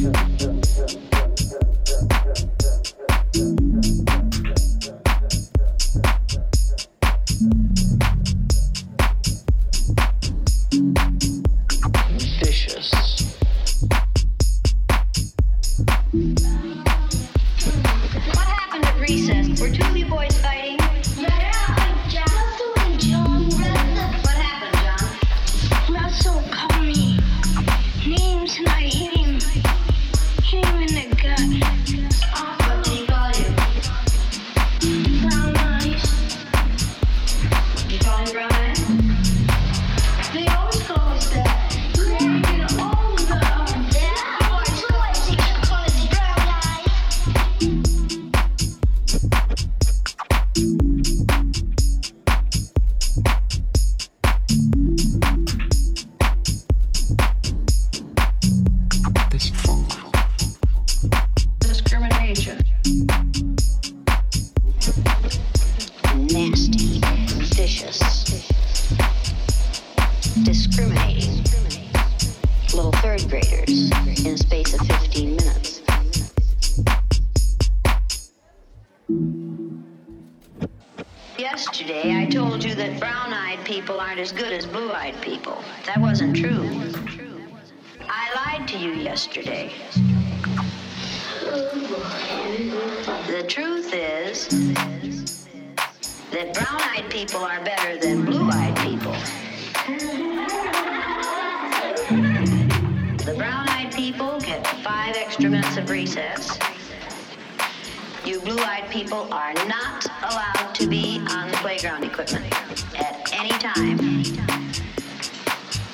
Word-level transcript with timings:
came 0.00 0.29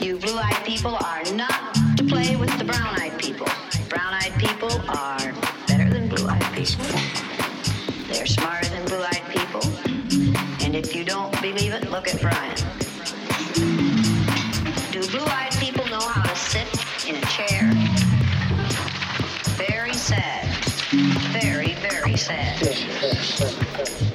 You 0.00 0.18
blue 0.18 0.36
eyed 0.36 0.62
people 0.64 0.94
are 0.94 1.24
not 1.34 1.74
to 1.96 2.04
play 2.04 2.36
with 2.36 2.56
the 2.58 2.64
brown 2.64 3.00
eyed 3.00 3.18
people. 3.18 3.46
Brown 3.88 4.12
eyed 4.12 4.34
people 4.38 4.70
are 4.90 5.32
better 5.66 5.88
than 5.88 6.08
blue 6.08 6.28
eyed 6.28 6.54
people. 6.54 6.84
They're 8.06 8.26
smarter 8.26 8.68
than 8.68 8.84
blue 8.84 9.02
eyed 9.02 9.24
people. 9.30 9.62
And 10.64 10.76
if 10.76 10.94
you 10.94 11.02
don't 11.02 11.32
believe 11.40 11.72
it, 11.72 11.90
look 11.90 12.08
at 12.08 12.20
Brian. 12.20 12.56
Do 14.92 15.08
blue 15.08 15.24
eyed 15.24 15.52
people 15.58 15.86
know 15.86 16.00
how 16.00 16.22
to 16.22 16.36
sit 16.36 16.68
in 17.08 17.16
a 17.16 17.26
chair? 17.26 17.72
Very 19.56 19.94
sad. 19.94 20.46
Very, 21.32 21.74
very 21.74 22.16
sad. 22.16 24.02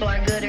people 0.00 0.08
are 0.14 0.24
good. 0.24 0.39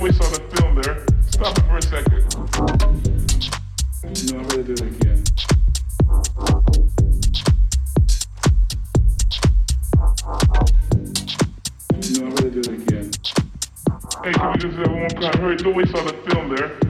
always 0.00 0.16
saw 0.16 0.24
the 0.30 0.40
film 0.56 0.74
there. 0.76 1.04
Stop 1.28 1.58
it 1.58 1.64
for 1.66 1.76
a 1.76 1.82
second. 1.82 2.24
No, 4.32 4.38
I'm 4.38 4.48
gonna 4.48 4.62
do 4.62 4.72
it 4.72 4.80
again. 4.80 5.24
No, 12.08 12.24
I'm 12.24 12.34
gonna 12.34 12.50
do 12.50 12.60
it 12.60 12.68
again. 12.68 13.10
Hey, 14.24 14.32
can 14.32 14.52
we 14.52 14.58
just 14.58 14.76
have 14.78 14.90
one 14.90 15.10
kind? 15.10 15.34
hurry? 15.34 15.56
Don't 15.56 15.76
waste 15.76 15.90
saw 15.90 16.02
the 16.02 16.14
film 16.30 16.48
there. 16.56 16.89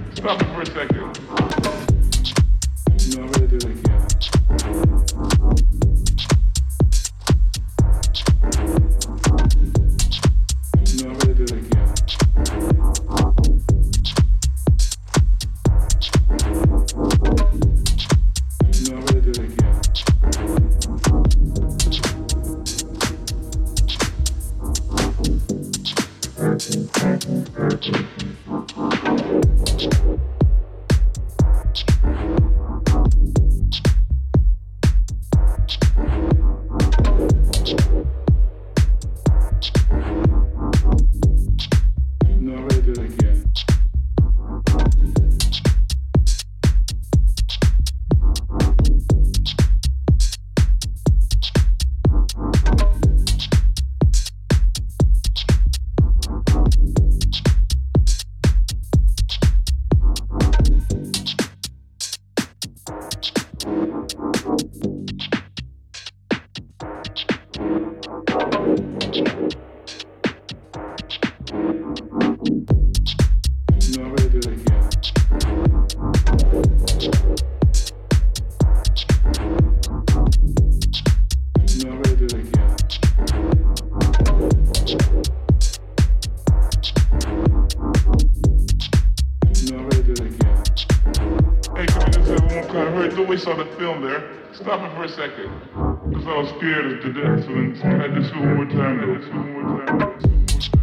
scared 96.61 96.93
of 96.93 97.03
the 97.03 97.21
death, 97.21 97.43
so 97.47 97.89
I 97.89 97.93
had 97.97 98.15
this 98.15 98.31
one 98.33 98.55
more 98.55 98.67
time, 98.67 99.01
I 99.01 99.07
had 99.07 99.23
this 99.23 99.29
one 99.31 99.53
more 99.53 99.87
time. 99.87 100.80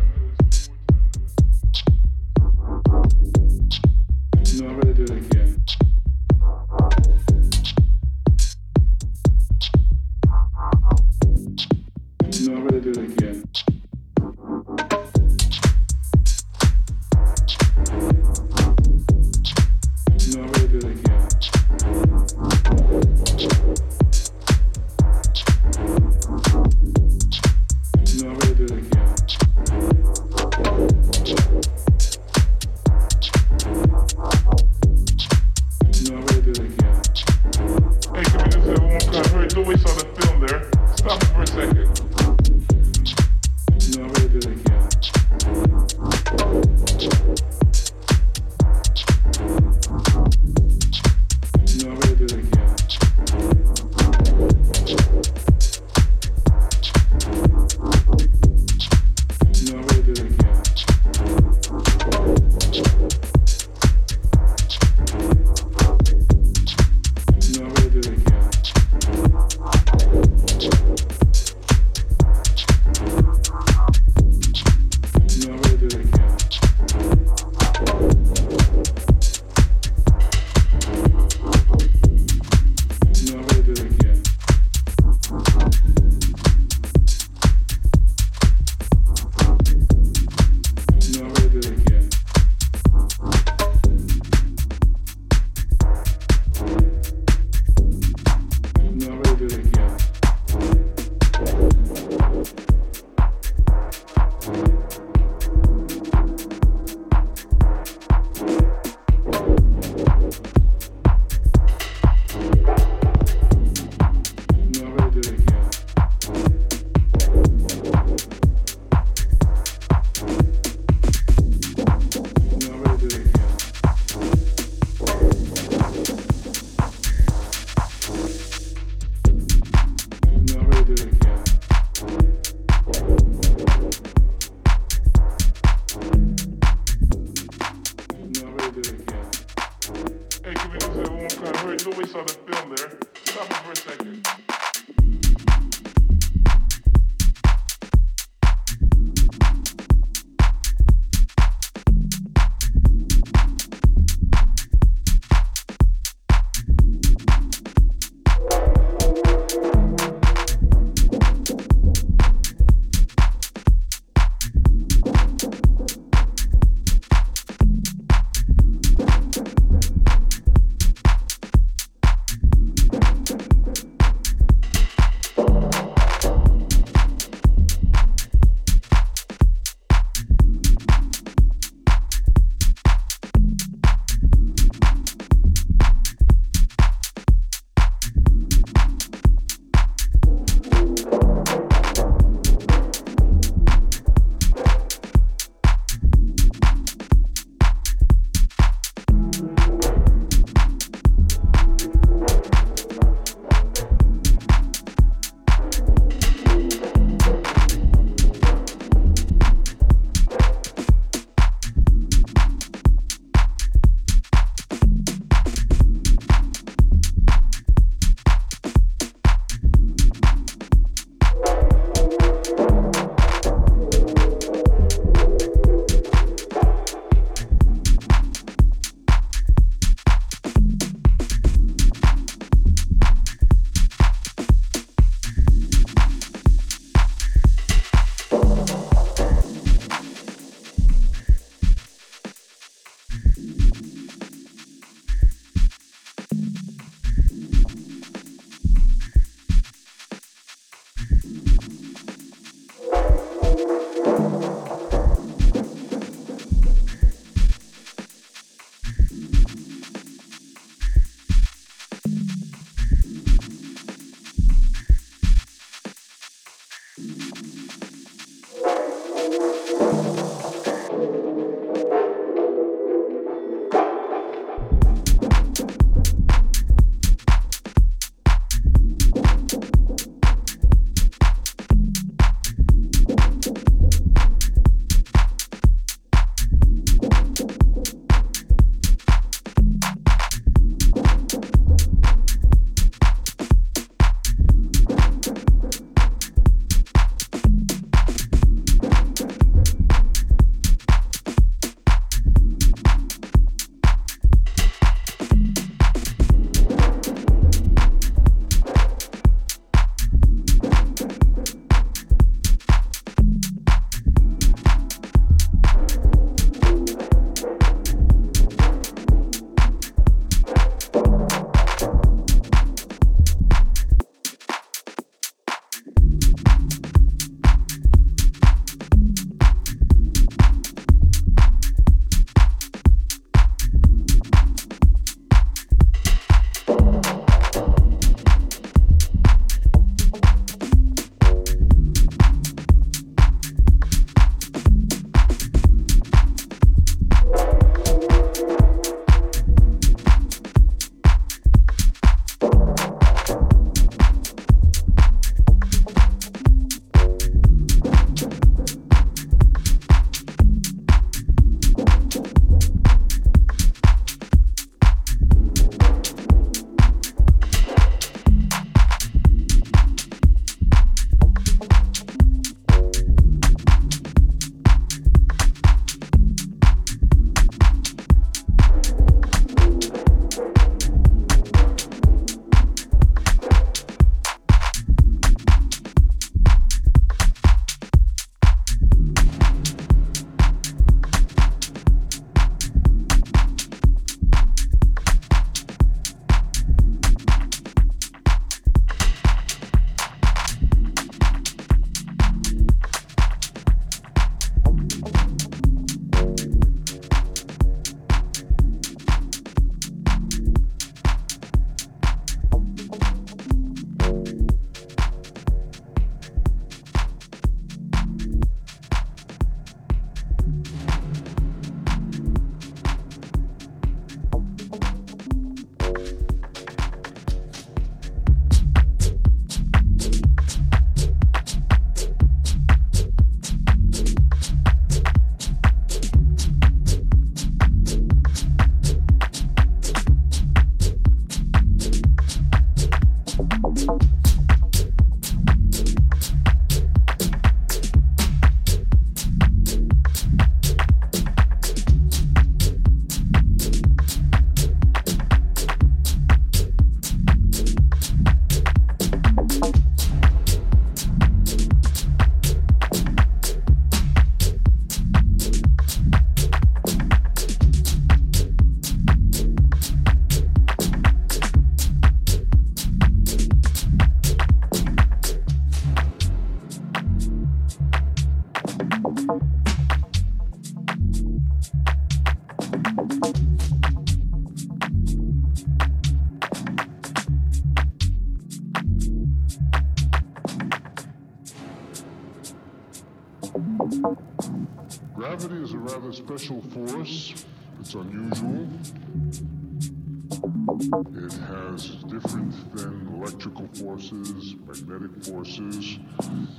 Magnetic 504.97 505.23
forces, 505.25 505.99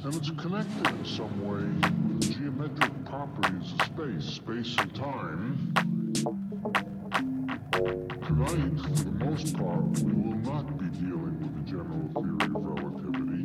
and 0.04 0.14
it's 0.14 0.30
connected 0.30 0.86
in 0.86 1.04
some 1.04 1.40
way 1.46 1.64
with 2.08 2.20
the 2.20 2.34
geometric 2.34 3.04
properties 3.04 3.72
of 3.72 3.86
space, 3.86 4.24
space 4.36 4.76
and 4.78 4.94
time. 4.94 5.72
Tonight, 8.26 8.80
for 8.80 9.04
the 9.04 9.24
most 9.24 9.56
part, 9.56 9.84
we 10.00 10.12
will 10.12 10.38
not 10.38 10.78
be 10.78 10.86
dealing 10.98 11.36
with 11.40 11.54
the 11.56 11.64
general 11.70 12.08
theory 12.14 12.48
of 12.54 12.62
relativity. 12.64 13.42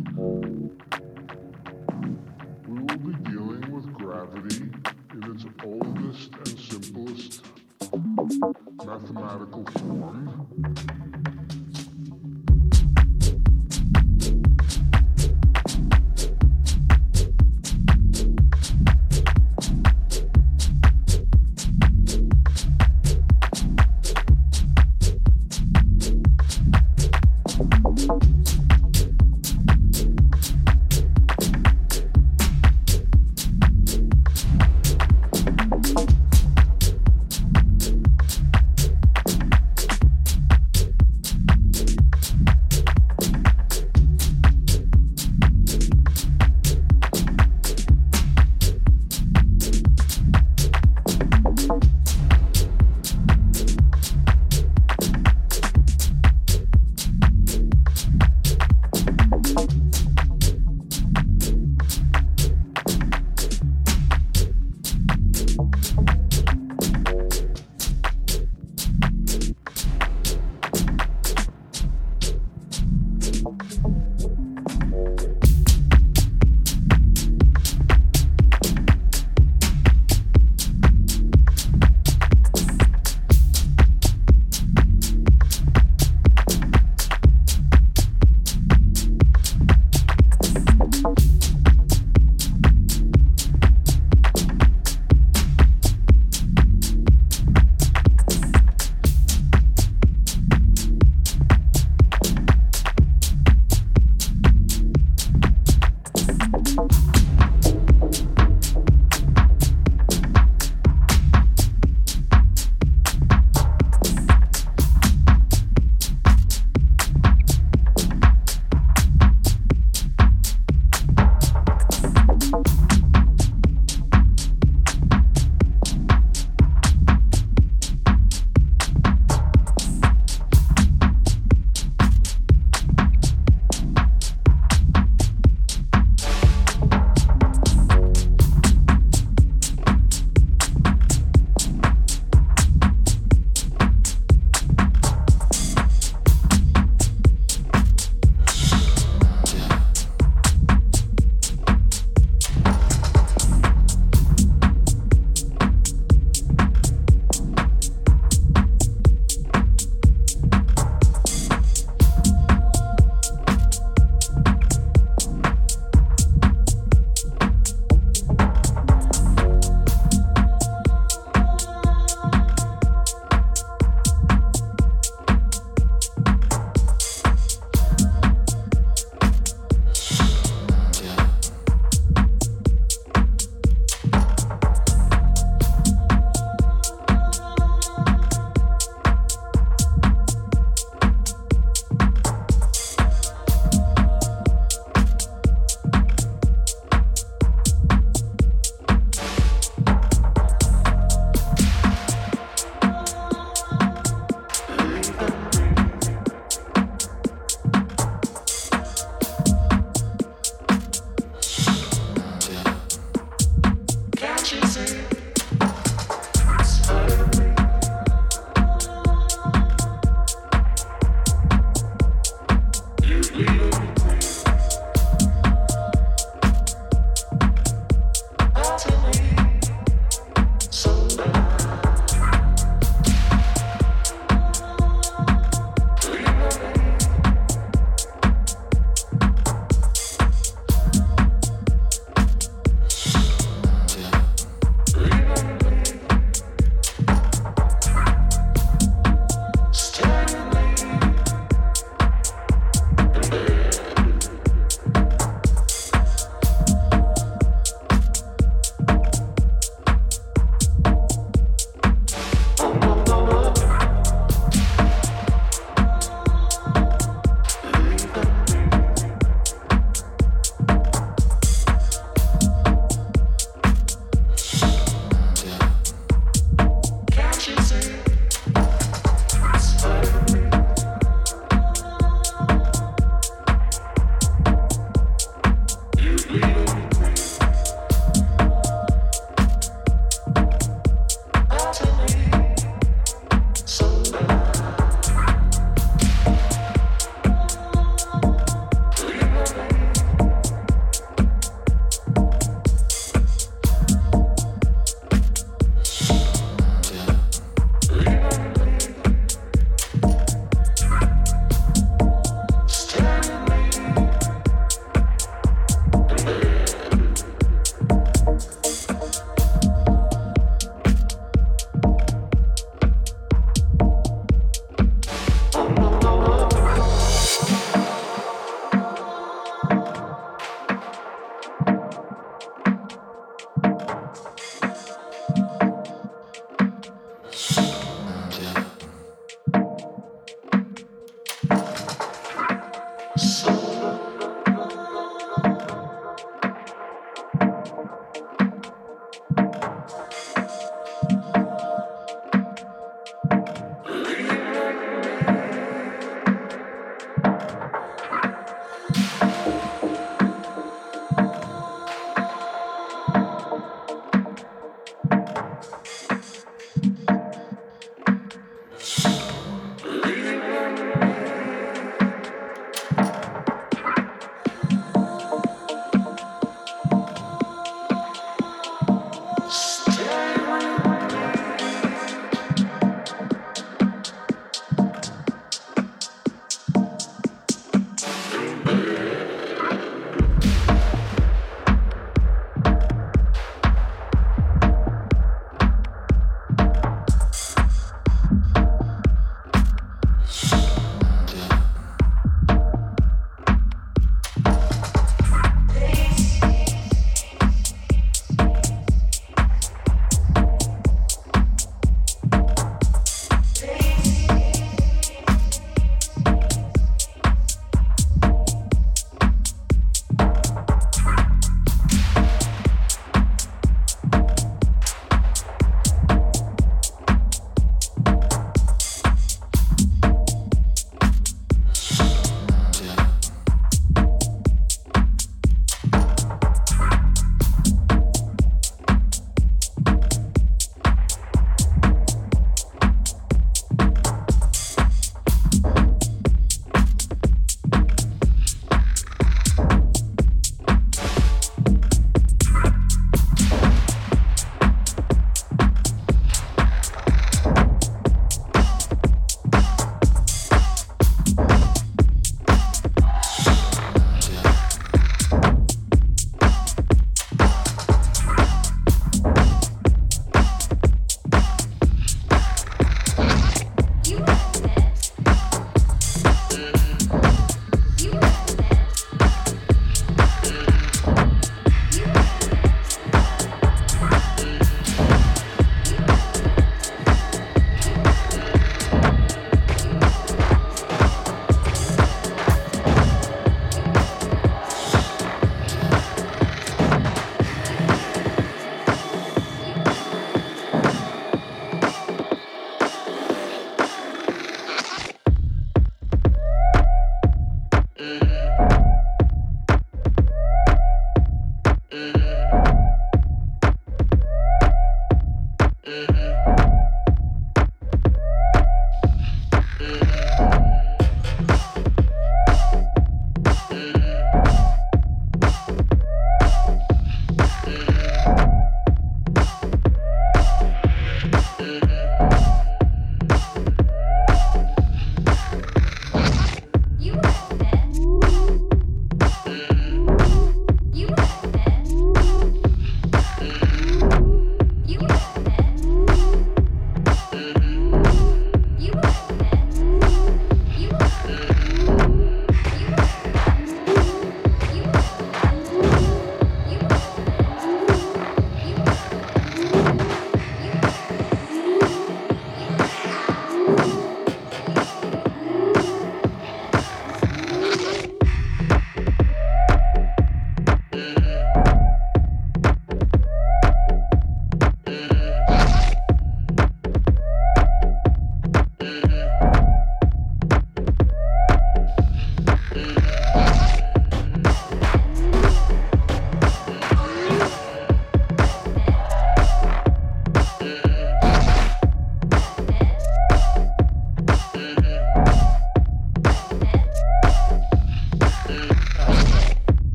We 2.67 2.79
will 2.79 2.97
be 2.97 3.13
dealing 3.29 3.65
with 3.71 3.93
gravity 3.93 4.69
in 5.13 5.23
its 5.33 5.45
oldest 5.63 6.31
and 6.35 6.59
simplest 6.59 7.45
mathematical 8.85 9.65
form. 9.77 10.02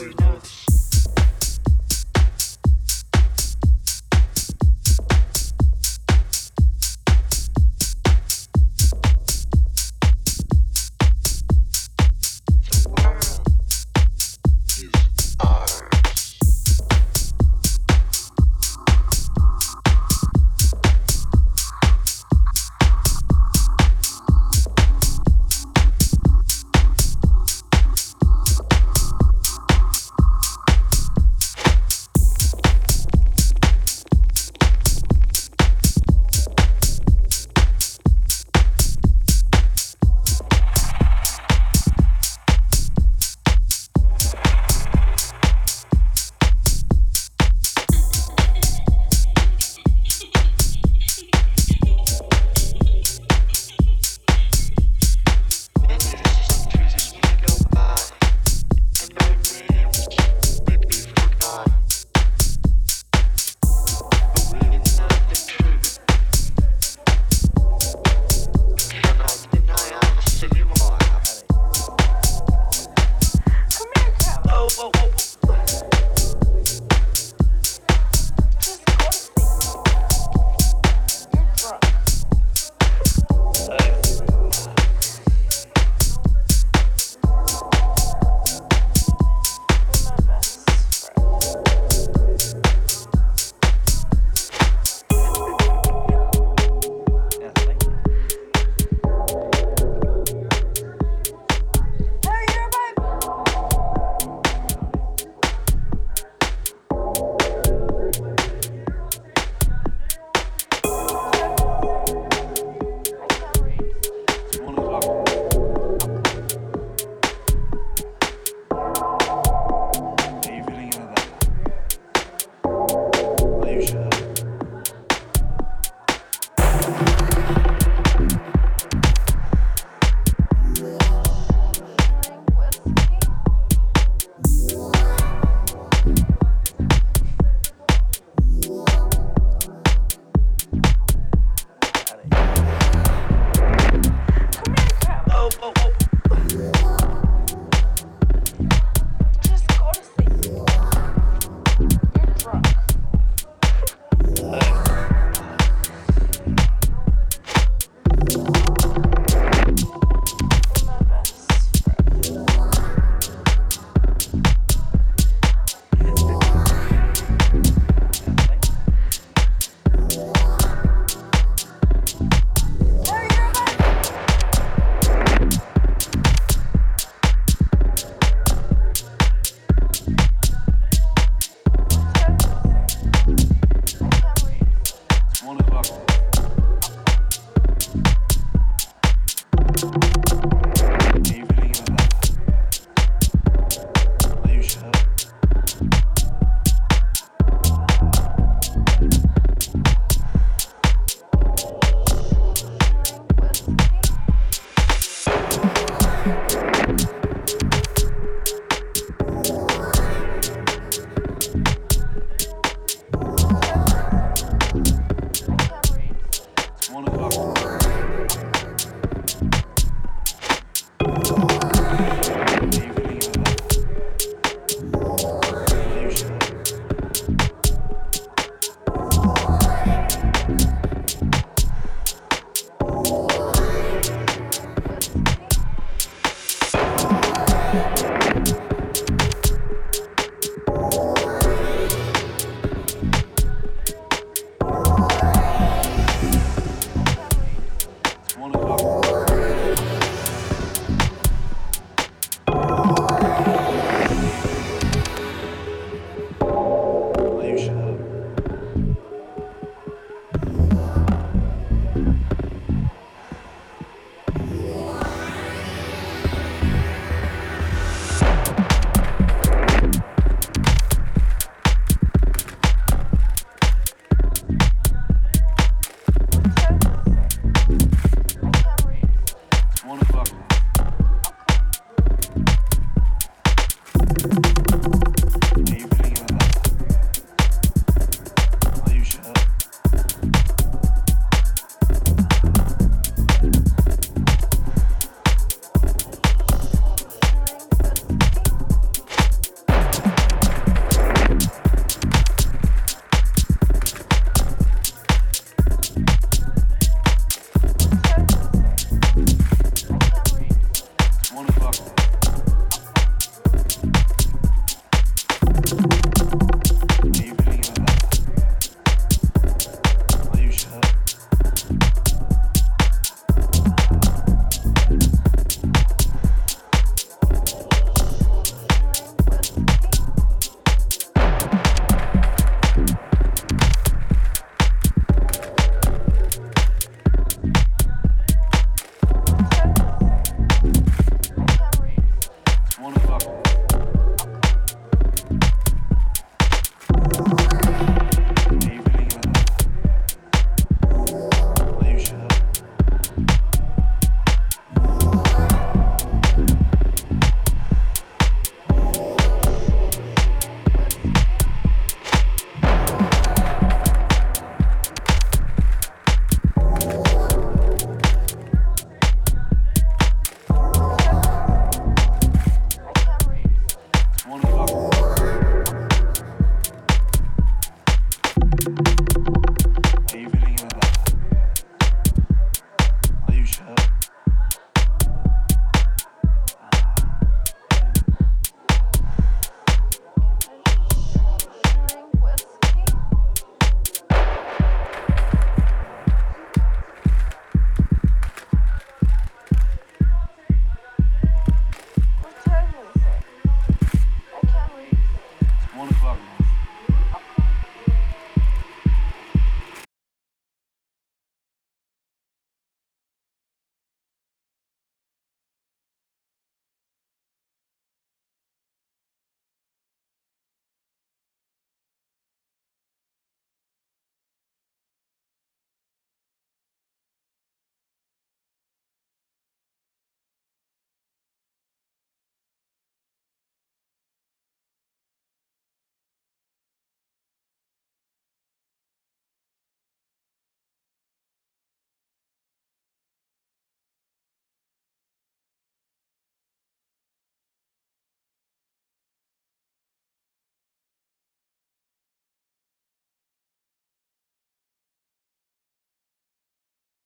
At 0.00 0.37